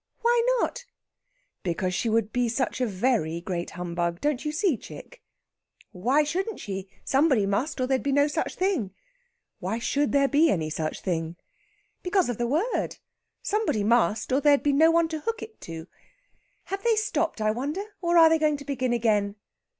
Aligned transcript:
"Why 0.21 0.41
not?" 0.59 0.85
"Because 1.61 1.93
she 1.93 2.09
would 2.09 2.33
be 2.33 2.49
such 2.49 2.81
a 2.81 2.87
very 2.87 3.39
great 3.39 3.69
humbug, 3.77 4.19
don't 4.19 4.43
you 4.43 4.51
see, 4.51 4.75
chick?" 4.75 5.21
"Why 5.91 6.23
shouldn't 6.23 6.59
she? 6.59 6.89
Somebody 7.05 7.45
must, 7.45 7.79
or 7.79 7.85
there'd 7.85 8.01
be 8.01 8.11
no 8.11 8.25
such 8.25 8.55
thing." 8.55 8.95
"Why 9.59 9.77
should 9.77 10.11
there 10.11 10.27
be 10.27 10.49
any 10.49 10.71
such 10.71 11.01
thing?" 11.01 11.35
"Because 12.01 12.29
of 12.29 12.39
the 12.39 12.47
word. 12.47 12.97
Somebody 13.43 13.83
must, 13.83 14.31
or 14.33 14.41
there'd 14.41 14.63
be 14.63 14.73
no 14.73 14.89
one 14.89 15.07
to 15.09 15.19
hook 15.19 15.43
it 15.43 15.61
to.... 15.61 15.85
Have 16.63 16.81
they 16.81 16.95
stopped, 16.95 17.39
I 17.39 17.51
wonder, 17.51 17.83
or 18.01 18.17
are 18.17 18.27
they 18.27 18.39
going 18.39 18.57
to 18.57 18.65
begin 18.65 18.93
again?" 18.93 19.35